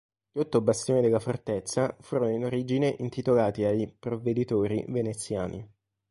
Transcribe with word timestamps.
Gli 0.31 0.39
otto 0.39 0.61
bastioni 0.61 0.99
della 1.01 1.19
fortezza 1.19 1.95
furono 1.99 2.31
in 2.31 2.43
origine 2.43 2.95
intitolati 2.97 3.65
ai 3.65 3.87
"provveditori" 3.87 4.83
veneziani. 4.87 5.63